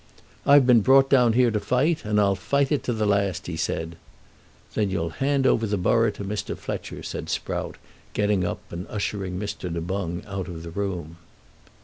[0.47, 3.55] "I've been brought down here to fight, and I'll fight it to the last," he
[3.55, 3.97] said.
[4.73, 6.57] "Then you'll hand over the borough to Mr.
[6.57, 7.75] Fletcher," said Sprout,
[8.13, 9.71] getting up and ushering Mr.
[9.71, 11.17] Du Boung out of the room.